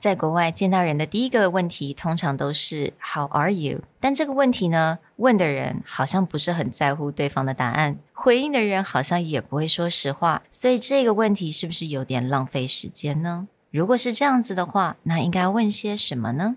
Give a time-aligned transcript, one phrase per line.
[0.00, 3.82] 在国外见到人的第一个问题通常都是 How are you？
[4.00, 13.48] 但这个问题呢，问的人好像不是很在乎对方的答案，回应的人好像也不会说实话，所以这个问题是不是有点浪费时间呢？
[13.70, 16.56] 如果是这样子的话，那应该问些什么呢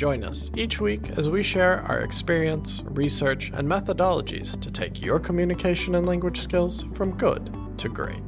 [0.00, 5.20] Join us each week as we share our experience, research, and methodologies to take your
[5.20, 8.22] communication and language skills from good to great.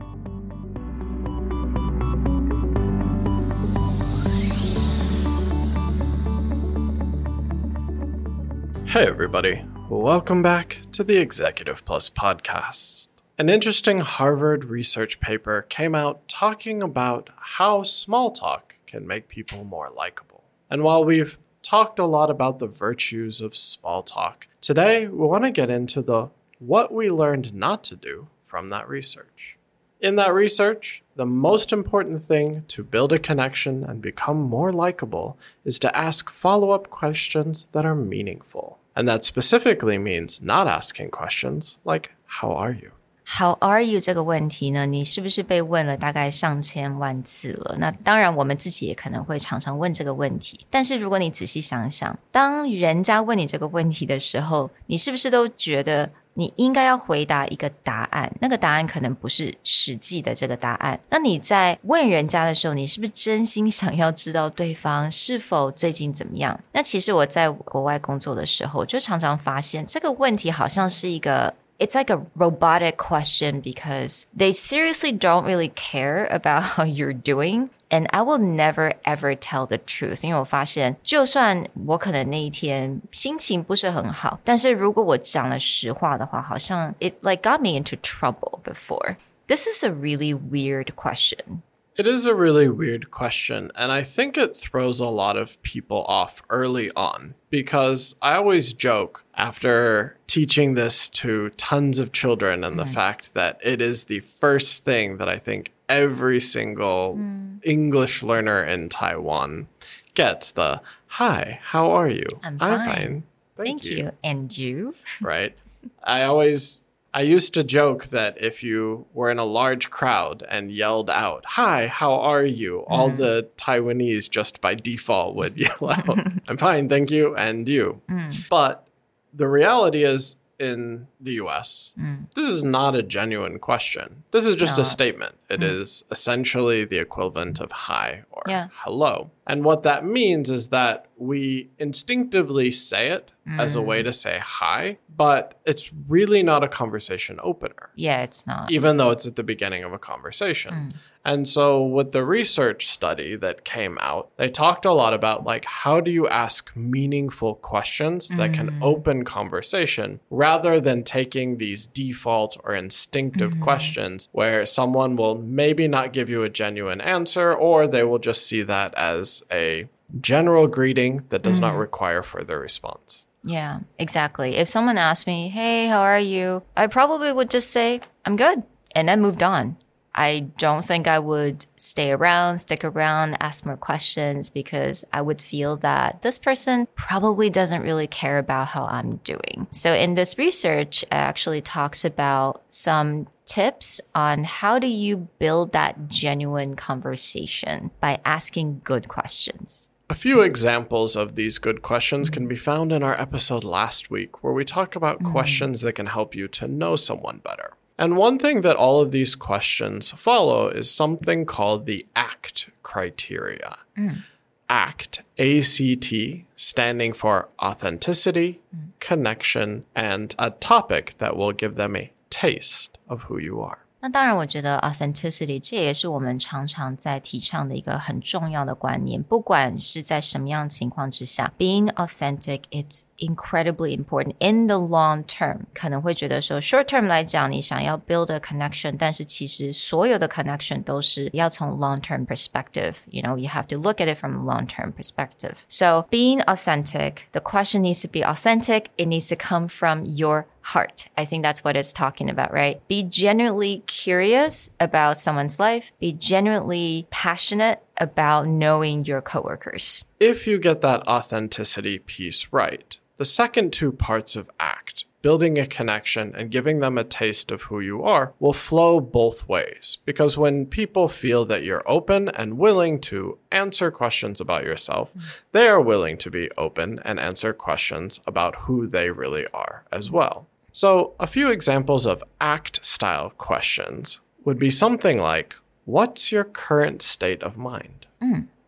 [8.87, 9.65] Hey, everybody.
[9.89, 13.09] Welcome back to the Executive Plus podcast.
[13.39, 19.65] An interesting Harvard research paper came out talking about how small talk can make people
[19.65, 20.45] more likable.
[20.69, 24.47] And while we've talked a lot about the virtues of small talk.
[24.61, 28.89] Today, we want to get into the what we learned not to do from that
[28.89, 29.57] research.
[30.01, 35.39] In that research, the most important thing to build a connection and become more likable
[35.65, 38.79] is to ask follow up questions that are meaningful.
[38.97, 42.93] And that specifically means not asking questions like, How are you?
[43.39, 44.85] How are you 这个问题呢？
[44.85, 47.77] 你是不是被问了大概上千万次了？
[47.79, 50.67] 那当然，我们自己也可能会常常问这个问题。
[50.69, 58.31] 但是如果你仔细想想，当人家问你这个问题的时候，你是不是都觉得你应该要回答一个答案？
[58.43, 61.01] 那个答案可能不是实际的这个答案。
[61.09, 66.61] 那你在问人家的时候，你是不是真心想要知道对方是否最近怎么样？
[66.73, 71.55] 那其实我在国外工作的时候，就常常发现这个问题好像是一个。
[71.82, 77.70] it's like a robotic question because they seriously don't really care about how you're doing.
[77.90, 89.16] And I will never ever tell the truth，因为我发现，就算我可能那一天心情不是很好，但是如果我讲了实话的话，好像 it like got me into trouble before.
[89.48, 91.62] This is a really weird question.
[91.96, 96.04] It is a really weird question, and I think it throws a lot of people
[96.06, 102.77] off early on because I always joke after teaching this to tons of children and
[102.77, 102.85] mm.
[102.85, 107.59] the fact that it is the first thing that I think every single mm.
[107.63, 109.69] English learner in Taiwan
[110.15, 112.27] gets the hi, how are you?
[112.43, 112.73] I'm fine.
[112.73, 113.23] I'm fine.
[113.57, 113.97] Thank, Thank you.
[113.97, 114.13] you.
[114.23, 114.95] And you?
[115.21, 115.55] right.
[116.03, 116.83] I always
[117.15, 121.45] I used to joke that if you were in a large crowd and yelled out,
[121.47, 122.81] Hi, how are you?
[122.89, 123.19] All mm.
[123.19, 126.19] the Taiwanese just by default would yell out,
[126.49, 128.01] I'm fine, thank you, and you.
[128.11, 128.49] Mm.
[128.49, 128.87] But
[129.33, 132.33] the reality is, in the US, mm.
[132.35, 134.23] this is not a genuine question.
[134.31, 135.35] This is just a statement.
[135.51, 135.65] It mm.
[135.65, 138.69] is essentially the equivalent of hi or yeah.
[138.73, 139.33] hello.
[139.45, 143.61] And what that means is that we instinctively say it mm.
[143.61, 144.05] as a way mm.
[144.05, 147.91] to say hi, but it's really not a conversation opener.
[147.97, 148.71] Yeah, it's not.
[148.71, 150.95] Even though it's at the beginning of a conversation.
[151.25, 155.65] And so, with the research study that came out, they talked a lot about like
[155.65, 158.37] how do you ask meaningful questions mm.
[158.39, 158.83] that can mm.
[158.83, 163.61] open conversation rather than taking these default or instinctive mm.
[163.61, 168.47] questions where someone will maybe not give you a genuine answer or they will just
[168.47, 169.89] see that as a
[170.21, 171.79] general greeting that does not mm.
[171.79, 173.27] require further response.
[173.45, 174.57] Yeah, exactly.
[174.57, 176.63] If someone asked me, Hey, how are you?
[176.77, 179.77] I probably would just say, I'm good, and then moved on.
[180.15, 185.41] I don't think I would stay around, stick around, ask more questions because I would
[185.41, 189.67] feel that this person probably doesn't really care about how I'm doing.
[189.71, 195.73] So in this research, it actually talks about some tips on how do you build
[195.73, 199.89] that genuine conversation by asking good questions.
[200.11, 204.45] A few examples of these good questions can be found in our episode last week,
[204.45, 205.31] where we talk about mm.
[205.31, 207.73] questions that can help you to know someone better.
[208.03, 213.79] And one thing that all of these questions follow is something called the ACT criteria.
[213.97, 214.25] Mm.
[214.69, 216.13] ACT, ACT,
[216.57, 218.89] standing for authenticity, mm.
[218.99, 223.85] connection, and a topic that will give them a taste of who you are.
[224.02, 229.22] 那当然，我觉得 authenticity 这也是我们常常在提倡的一个很重要的观念。
[229.24, 235.62] 不管是在什么样情况之下，being authentic it's incredibly important in the long term.
[235.74, 242.94] 可能会觉得说 short term 来讲，你想要 build a connection，但是其实所有的 connection 都是要从 long term perspective.
[243.10, 245.56] You know, you have to look at it from a long term perspective.
[245.68, 248.92] So being authentic, the question needs to be authentic.
[248.96, 251.09] It needs to come from your heart.
[251.17, 252.87] I think that's what it's talking about, right?
[252.89, 255.93] Be genuinely curious about someone's life.
[256.01, 260.05] Be genuinely passionate about knowing your coworkers.
[260.19, 265.67] If you get that authenticity piece right, the second two parts of ACT, building a
[265.67, 269.99] connection and giving them a taste of who you are, will flow both ways.
[270.05, 275.23] Because when people feel that you're open and willing to answer questions about yourself, mm.
[275.53, 280.11] they are willing to be open and answer questions about who they really are as
[280.11, 280.49] well.
[280.72, 285.56] So, a few examples of ACT style questions would be something like
[285.88, 288.08] What's your current state of mind?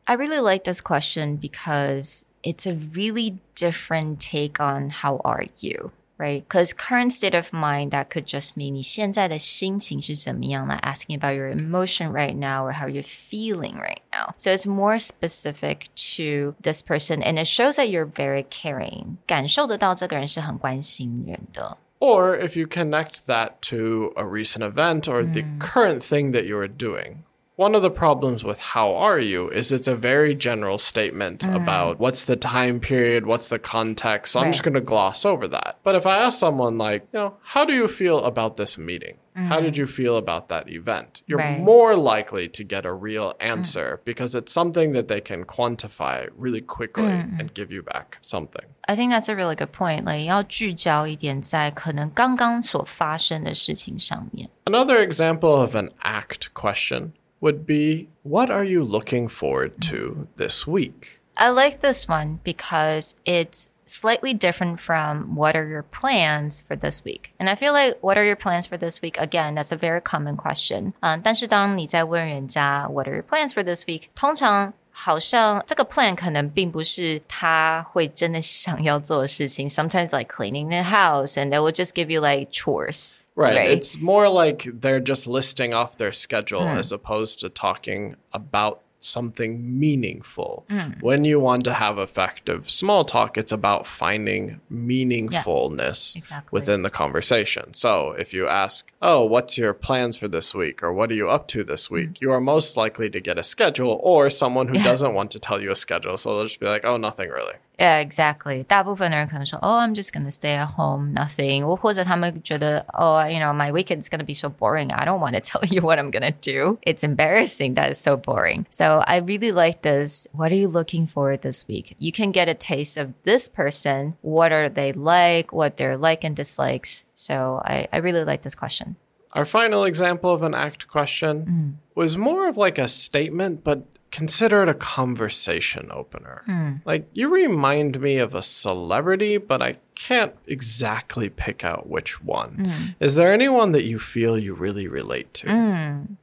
[0.07, 5.91] I really like this question because it's a really different take on how are you,
[6.17, 6.47] right?
[6.47, 12.11] Because current state of mind that could just mean 你现在的心情是怎么样, like asking about your emotion
[12.13, 14.33] right now or how you're feeling right now.
[14.37, 19.17] So it's more specific to this person and it shows that you're very caring.
[19.27, 21.77] 感受得到这个人是很关心人的。
[22.00, 25.58] Or if you connect that to a recent event or the hmm.
[25.58, 27.24] current thing that you are doing.
[27.55, 31.99] One of the problems with how are you is it's a very general statement about
[31.99, 34.31] what's the time period, what's the context.
[34.31, 34.71] So I'm just Right.
[34.71, 35.75] going to gloss over that.
[35.83, 39.17] But if I ask someone like, you know, how do you feel about this meeting?
[39.35, 41.21] How did you feel about that event?
[41.27, 41.59] You're Right.
[41.59, 46.61] more likely to get a real answer because it's something that they can quantify really
[46.61, 48.65] quickly and give you back something.
[48.87, 50.05] I think that's a really good point.
[50.05, 54.49] Like 要聚焦一点在可能刚刚所发生的事情上面。
[54.65, 57.11] Another example of an ACT question
[57.43, 61.19] would be What are you looking forward to this week?
[61.35, 67.03] I like this one because it's slightly different from what are your plans for this
[67.03, 67.33] week?
[67.39, 69.17] And I feel like what are your plans for this week?
[69.17, 70.93] Again, that's a very common question.
[70.99, 74.09] 嗯，但是当你在问人家 What are your plans for this week？
[74.13, 79.67] 通常好像这个 plan 可能并不是他会真的想要做的事情。
[79.67, 83.13] Sometimes like cleaning the house, and they will just give you like chores.
[83.36, 83.70] Right.
[83.70, 86.76] It's more like they're just listing off their schedule hmm.
[86.76, 90.64] as opposed to talking about something meaningful.
[90.70, 90.92] Hmm.
[91.00, 96.56] When you want to have effective small talk, it's about finding meaningfulness exactly.
[96.56, 97.74] within the conversation.
[97.74, 100.82] So if you ask, Oh, what's your plans for this week?
[100.82, 101.94] Or what are you up to this hmm.
[101.94, 102.20] week?
[102.20, 105.60] You are most likely to get a schedule or someone who doesn't want to tell
[105.60, 106.16] you a schedule.
[106.16, 107.54] So they'll just be like, Oh, nothing really.
[107.77, 108.63] Yeah, exactly.
[108.65, 111.63] 大部分的人可能说，Oh, I'm just gonna stay at home, nothing.
[111.65, 114.91] 或或者他们觉得，Oh, you know, my weekend's gonna be so boring.
[114.91, 116.77] I don't want to tell you what I'm gonna do.
[116.81, 118.65] It's embarrassing that it's so boring.
[118.69, 120.27] So I really like this.
[120.33, 121.95] What are you looking for this week?
[121.99, 124.15] You can get a taste of this person.
[124.21, 125.53] What are they like?
[125.53, 127.05] What their like and dislikes.
[127.15, 128.97] So I, I really like this question.
[129.35, 134.62] Our final example of an ACT question was more of like a statement, but consider
[134.62, 136.42] it a conversation opener.
[136.46, 136.74] Hmm.
[136.84, 142.95] Like, you remind me of a celebrity, but I can't exactly pick out which one.
[143.01, 145.49] Is there anyone that you feel you really relate to?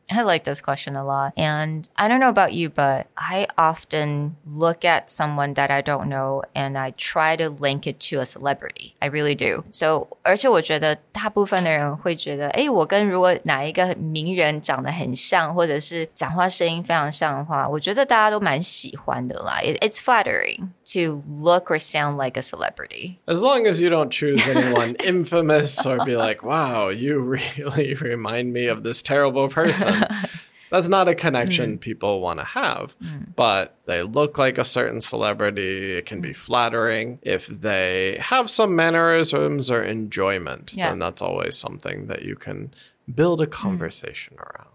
[0.09, 1.33] I like this question a lot.
[1.37, 6.09] And I don't know about you, but I often look at someone that I don't
[6.09, 8.95] know and I try to link it to a celebrity.
[9.03, 9.65] I really do.
[9.71, 19.61] So, 而且我觉得大部分的人会觉得，诶，我跟如果哪一个名人长得很像，或者是讲话声音非常像的话，我觉得大家都蛮喜欢的啦。
[19.61, 23.19] It, it's flattering to look or sound like a celebrity.
[23.27, 27.20] As long as you don't choose anyone infamous or be like, wow, you
[27.58, 30.06] really remind me of this terrible person.
[30.70, 31.82] That's not a connection mm.
[31.82, 33.36] people want to have, mm.
[33.36, 35.98] but they look like a certain celebrity.
[35.98, 36.36] It can be mm.
[36.36, 37.20] flattering.
[37.22, 40.90] If they have some mannerisms or enjoyment, Yeah.
[40.90, 42.74] then that's always something that you can
[43.14, 44.70] build a conversation around.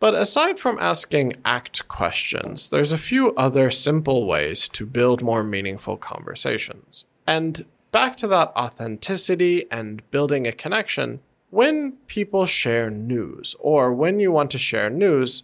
[0.00, 5.42] But aside from asking ACT questions, there's a few other simple ways to build more
[5.42, 7.06] meaningful conversations.
[7.26, 14.19] And back to that authenticity and building a connection, when people share news or when
[14.19, 15.43] you want to share news,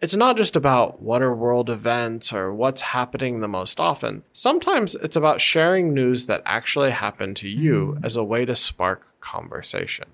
[0.00, 4.24] it's not just about what are world events or what's happening the most often.
[4.32, 9.06] Sometimes it's about sharing news that actually happened to you as a way to spark
[9.20, 10.06] conversation.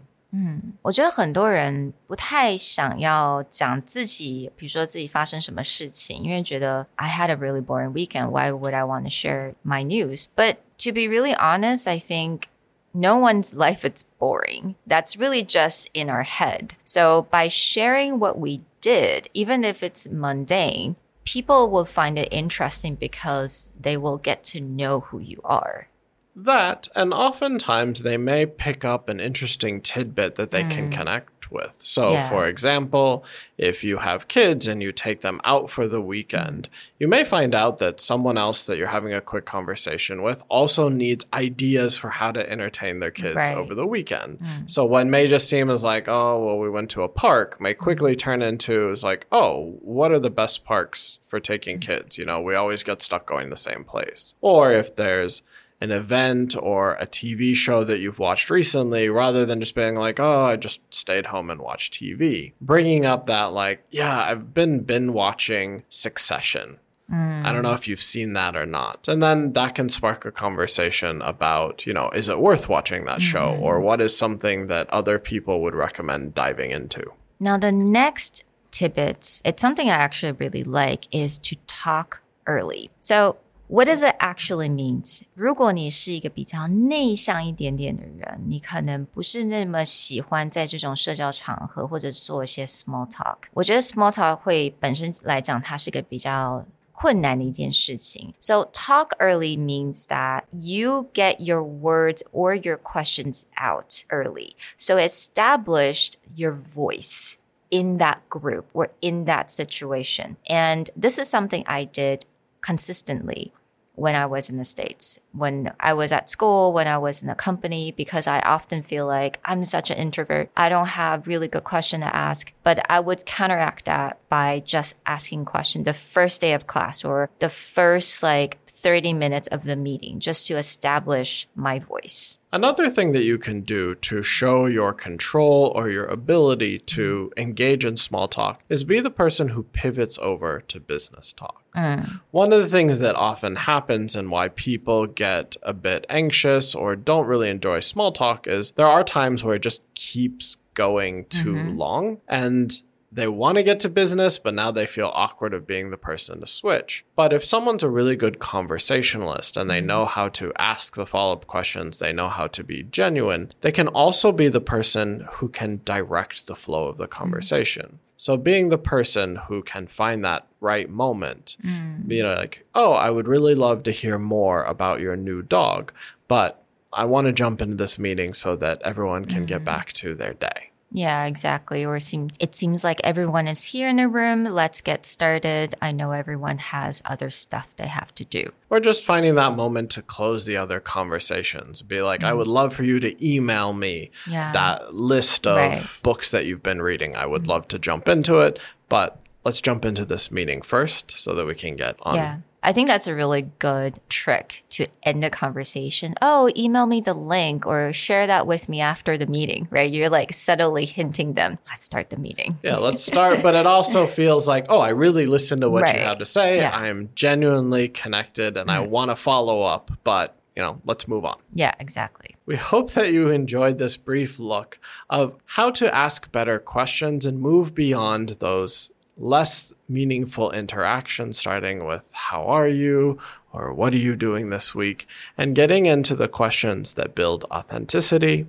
[0.80, 8.30] 我觉得很多人不太想要讲自己，比如说自己发生什么事情，因为觉得 I had a really boring weekend.
[8.30, 10.26] Why would I want to share my news?
[10.34, 12.49] But to be really honest, I think
[12.93, 14.75] no one's life is boring.
[14.85, 16.75] That's really just in our head.
[16.85, 22.95] So by sharing what we did, even if it's mundane, people will find it interesting
[22.95, 25.89] because they will get to know who you are.
[26.37, 30.91] That, and oftentimes they may pick up an interesting tidbit that they can hmm.
[30.91, 31.77] connect with.
[31.79, 32.29] So, Yeah.
[32.29, 33.23] for example,
[33.57, 37.55] if you have kids and you take them out for the weekend, you may find
[37.55, 42.09] out that someone else that you're having a quick conversation with also needs ideas for
[42.09, 43.57] how to entertain their kids Right.
[43.57, 44.39] over the weekend.
[44.39, 44.67] Hmm.
[44.67, 47.73] So, what may just seem as like, oh, well, we went to a park, may
[47.73, 47.83] hmm.
[47.83, 52.17] quickly turn into is like, oh, what are the best parks for taking kids?
[52.17, 54.35] You know, we always get stuck going the same place.
[54.41, 55.41] Or if there's
[55.79, 60.19] an event or a TV show that you've watched recently, rather than just being like,
[60.19, 62.53] oh, I just stayed home and watched TV.
[62.59, 66.79] Bringing up that, like, yeah, I've been been watching Succession.
[67.09, 69.07] I don't know if you've seen that or not.
[69.07, 73.21] And then that can spark a conversation about, you know, is it worth watching that
[73.21, 73.63] show mm-hmm.
[73.63, 77.13] or what is something that other people would recommend diving into?
[77.39, 82.89] Now, the next tidbits, it's something I actually really like, is to talk early.
[82.99, 83.37] So,
[83.68, 85.22] what does it actually means?
[85.34, 93.36] 如果你是一个比较内向一点点的人，你可能不是那么喜欢在这种社交场合或者做一些 small talk。
[93.54, 98.34] 我觉得 small talk 会本身来讲，它是个比较困难的一件事情。
[98.38, 104.54] So talk early means that you get your words or your questions out early.
[104.76, 107.36] So established your voice
[107.70, 110.36] in that group or in that situation.
[110.46, 112.20] And this is something I did
[112.67, 113.53] consistently
[113.95, 117.29] when I was in the States, when I was at school, when I was in
[117.29, 120.51] a company, because I often feel like I'm such an introvert.
[120.55, 124.95] I don't have really good question to ask, but I would counteract that by just
[125.05, 129.77] asking questions the first day of class or the first like 30 minutes of the
[129.77, 132.39] meeting just to establish my voice.
[132.51, 137.85] Another thing that you can do to show your control or your ability to engage
[137.85, 141.63] in small talk is be the person who pivots over to business talk.
[141.73, 142.19] Mm.
[142.31, 146.97] One of the things that often happens and why people get a bit anxious or
[146.97, 151.55] don't really enjoy small talk is there are times where it just keeps going too
[151.55, 151.75] mm-hmm.
[151.75, 152.81] long and
[153.11, 156.39] they want to get to business, but now they feel awkward of being the person
[156.39, 157.03] to switch.
[157.15, 159.87] But if someone's a really good conversationalist and they mm-hmm.
[159.87, 163.71] know how to ask the follow up questions, they know how to be genuine, they
[163.71, 167.17] can also be the person who can direct the flow of the mm-hmm.
[167.17, 167.99] conversation.
[168.17, 172.11] So being the person who can find that right moment, mm.
[172.11, 175.91] you know, like, oh, I would really love to hear more about your new dog,
[176.27, 176.63] but
[176.97, 179.65] I want to jump into this meeting so that everyone can get mm.
[179.65, 180.71] back to their day.
[180.91, 181.85] Yeah, exactly.
[181.85, 184.45] Or seem, it seems like everyone is here in the room.
[184.45, 185.75] Let's get started.
[185.81, 188.51] I know everyone has other stuff they have to do.
[188.69, 191.81] Or just finding that moment to close the other conversations.
[191.81, 192.53] Be like, I would mm.
[192.53, 194.51] love for you to email me Yeah.
[194.53, 195.83] that list of Right.
[196.03, 197.15] books that you've been reading.
[197.15, 197.47] I would mm.
[197.47, 198.57] love to jump into it,
[198.89, 202.15] but let's jump into this meeting first so that we can get on.
[202.15, 202.37] Yeah.
[202.67, 206.15] I think that's a really good trick to end a conversation.
[206.21, 209.89] Oh, email me the link or share that with me after the meeting, right?
[209.89, 212.59] You're like subtly hinting them, let's start the meeting.
[212.63, 213.41] Yeah, let's start.
[213.41, 215.95] but it also feels like, oh, I really listened to what you Right.
[216.01, 216.57] had to say.
[216.57, 216.75] Yeah.
[216.75, 218.91] I'm genuinely connected and I mm-hmm.
[218.91, 221.37] want to follow up, but, you know, let's move on.
[221.53, 222.35] Yeah, exactly.
[222.45, 224.77] We hope that you enjoyed this brief look
[225.09, 232.11] of how to ask better questions and move beyond those less meaningful interaction, starting with
[232.13, 233.17] how are you
[233.51, 235.07] or what are you doing this week,
[235.37, 238.45] and getting into the questions that build authenticity,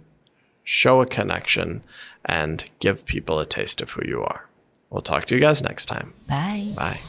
[0.64, 1.82] show a connection,
[2.24, 4.46] and give people a taste of who you are.
[4.90, 6.12] We'll talk to you guys next time.
[6.28, 6.72] Bye.
[6.74, 7.00] Bye.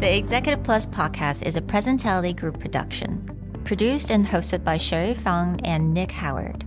[0.00, 5.60] The Executive Plus podcast is a Presentality Group production, produced and hosted by Sherry Fang
[5.64, 6.66] and Nick Howard.